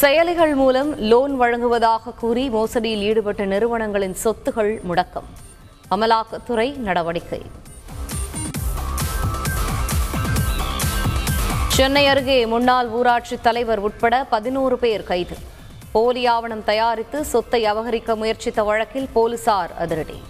[0.00, 5.28] செயலிகள் மூலம் லோன் வழங்குவதாக கூறி மோசடியில் ஈடுபட்ட நிறுவனங்களின் சொத்துகள் முடக்கம்.
[5.90, 7.40] அமலாக்கத்துறை நடவடிக்கை.
[11.66, 15.36] சென்னை அருகே முன்னாள் ஊராட்சி தலைவர் உட்பட பதினோரு பேர் கைது.
[15.92, 20.22] போலி ஆவணம் தயாரித்து சொத்தை அபகரிக்க முயற்சித்த வழக்கில் போலீசார் அதிரடி.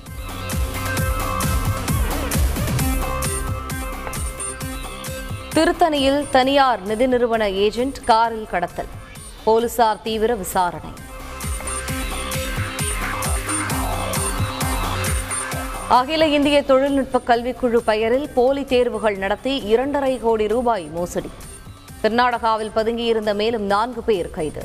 [5.55, 8.98] திருத்தணியில் தனியார் நிதி நிறுவன ஏஜென்ட் காரில் கடத்தல்.
[9.49, 10.91] போலீசார் தீவிர விசாரணை.
[15.99, 21.31] அகில இந்திய தொழில்நுட்ப கல்விக்குழு பெயரில் போலி தேர்வுகள் நடத்தி இரண்டரை கோடி ரூபாய் மோசடி.
[22.03, 24.65] கர்நாடகாவில் பதுங்கியிருந்த மேலும் நான்கு பேர் கைது.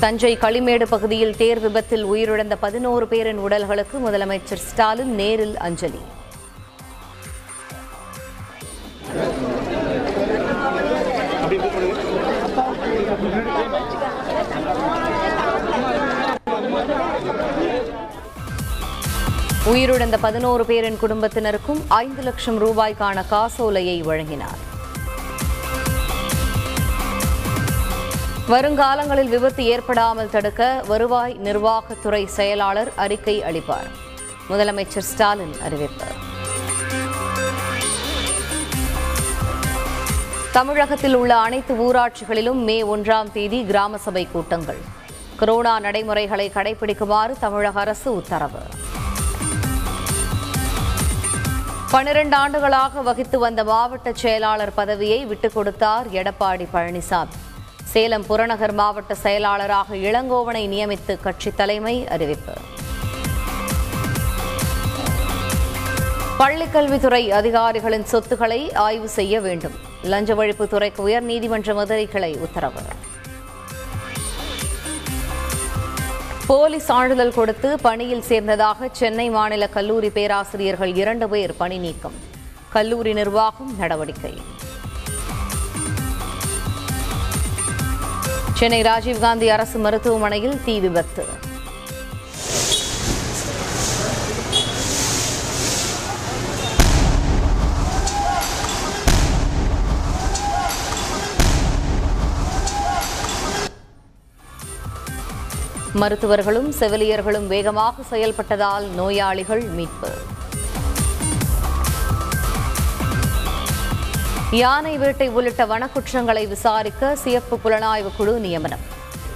[0.00, 6.04] தஞ்சை களிமேடு பகுதியில் தேர் விபத்தில் உயிரிழந்த பதினோரு பேரின் உடல்களுக்கு முதலமைச்சர் ஸ்டாலின் நேரில் அஞ்சலி.
[19.68, 24.60] உயிரிழந்த பதினோரு பேரின் குடும்பத்தினருக்கும் ஐந்து லட்சம் ரூபாய்க்கான காசோலையை வழங்கினார்.
[28.48, 33.90] வருங்காலங்களில் விபத்து ஏற்படாமல் தடுக்க வருவாய் நிர்வாகத்துறை செயலாளர் அறிக்கை அளிப்பார்.
[34.50, 36.04] முதலமைச்சர் ஸ்டாலின் அறிவிப்பு.
[40.52, 44.78] தமிழகத்தில் உள்ள அனைத்து ஊராட்சிகளிலும் மே ஒன்றாம் தேதி கிராம சபை கூட்டங்கள்.
[45.36, 48.92] கொரோனா நடைமுறைகளை கடைபிடிக்குமாறு தமிழக அரசு உத்தரவு.
[51.94, 57.28] பனிரெண்டு ஆண்டுகளாக வகித்து வந்த மாவட்ட செயலாளர் பதவியை விட்டுக் கொடுத்தார் எடப்பாடி பழனிசாமி.
[57.84, 62.52] சேலம் புறநகர் மாவட்ட செயலாளராக இளங்கோவனை நியமித்து கட்சி தலைமை அறிவிப்பு.
[66.38, 69.74] பள்ளிக்கல்வித்துறை அதிகாரிகளின் சொத்துக்களை ஆய்வு செய்ய வேண்டும்.
[70.02, 72.80] லஞ்ச ஒழிப்புத்துறைக்கு உயர்நீதிமன்ற மதுரை கிளை உத்தரவு.
[76.46, 82.12] போலி சான்றிதழ் கொடுத்து பணியில் சேர்ந்ததாக சென்னை மாநில கல்லூரி பேராசிரியர்கள் இரண்டு பேர் பணி நீக்கம்.
[82.72, 84.40] கல்லூரி நிர்வாகம் நடவடிக்கை.
[88.52, 91.43] சென்னை ராஜீவ்காந்தி அரசு மருத்துவமனையில் தீ விபத்து.
[106.00, 110.10] மருத்துவர்களும் செவிலியர்களும் வேகமாக செயல்பட்டதால் நோயாளிகள் மீட்பு.
[114.50, 118.84] யானை வேட்டை உள்ளிட்ட வனக்குற்றங்களை விசாரிக்க சிறப்பு புலனாய்வு குழு நியமனம்.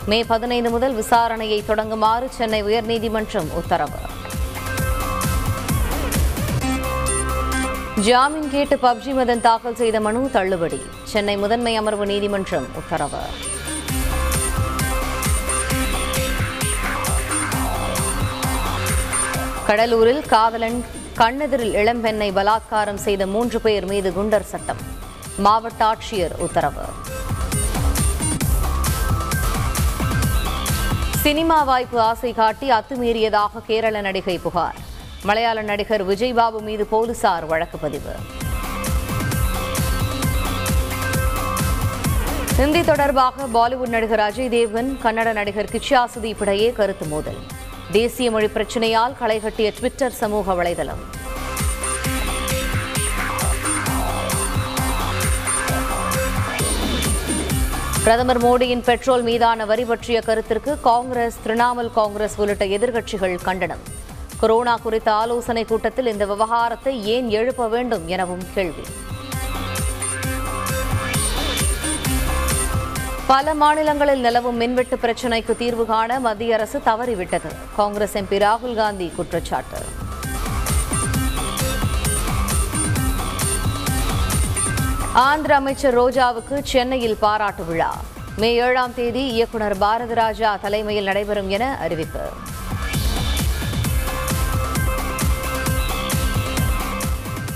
[0.07, 4.01] மே பதினைந்து முதல் விசாரணையை தொடங்குமாறு சென்னை உயர்நீதிமன்றம் உத்தரவு.
[8.09, 10.81] ஜாமீன் கேட்டு பப்ஜி மதன் தாக்கல் செய்த மனு தள்ளுபடி.
[11.05, 13.23] சென்னை முதன்மை அமர்வு நீதிமன்றம் உத்தரவு.
[19.69, 20.85] கடலூரில் காவலன்
[21.17, 24.77] கண்ணெதிரில் இளம்பெண்ணை பலாத்காரம் செய்த மூன்று பேர் மீது குண்டர் சட்டம்.
[25.37, 26.85] மாவட்ட ஆட்சியர் உத்தரவு.
[31.23, 34.75] சினிமா வாய்ப்பு ஆசை காட்டி அத்துமீறியதாக கேரள நடிகை புகார்.
[35.23, 38.15] மலையாள நடிகர் விஜய்பாபு மீது போலீசார் வழக்கு பதிவு.
[42.57, 47.57] ஹிந்தி தொடர்பாக பாலிவுட் நடிகர் அஜய் தேவ்கன் கன்னட நடிகர் கிச்சா சுதீப் இடையே கருத்து மோதல்.
[47.93, 51.01] தேசிய மொழி பிரச்சினையால் களைகட்டிய ட்விட்டர் சமூக வலைதளம்.
[58.03, 63.83] பிரதமர் மோடியின் பெட்ரோல் மீதான வரி பற்றிய கருத்திற்கு காங்கிரஸ் திரிணாமுல் காங்கிரஸ் உள்ளிட்ட எதிர்க்கட்சிகள் கண்டனம்.
[64.41, 68.83] கொரோனா குறித்த ஆலோசனை கூட்டத்தில் இந்த விவகாரத்தை ஏன் எழுப்ப வேண்டும் எனவும் கேள்வி.
[73.31, 77.51] பல மாநிலங்களில் நிலவும் மின்வெட்டு பிரச்சினைக்கு தீர்வு காண மத்திய அரசு தவறிவிட்டது.
[77.77, 79.81] காங்கிரஸ் எம்பி ராகுல் காந்தி குற்றச்சாட்டு.
[85.13, 87.93] ஆந்திர அமைச்சர் ரோஜாவுக்கு சென்னையில் பாராட்டு விழா.
[88.37, 92.25] மே ஏழாம் தேதி இயக்குனர் பாரதிராஜா தலைமையில் நடைபெறும் என அறிவிப்பு.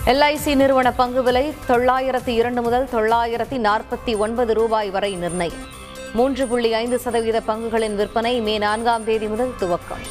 [0.06, 5.60] எல்ஐசி நிறுவன பங்கு விலை தொள்ளாயிரத்தி இரண்டு முதல் தொள்ளாயிரத்தி நாற்பத்தி ஒன்பது ரூபாய் வரை நிர்ணயம்.
[6.12, 10.04] மூன்று புள்ளி ஐந்து சதவீத பங்குகளின் விற்பனை மே நான்காம் தேதி முதல் துவக்கம்.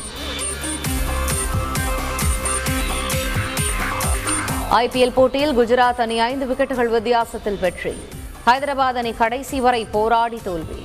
[4.72, 8.02] ஐபிஎல் போட்டியில் குஜராத் அணி ஐந்து விக்கெட்டுகள் வித்தியாசத்தில் வெற்றி.
[8.46, 10.82] ஹைதராபாத் அணி கடைசி வரை போராடி தோல்வி.